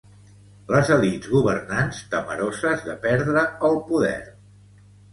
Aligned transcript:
Les 0.71 0.89
elits 0.95 1.27
governants 1.33 2.01
temeroses 2.15 2.89
de 2.91 2.99
perdre 3.07 3.47
el 3.71 3.81
poder 3.95 4.21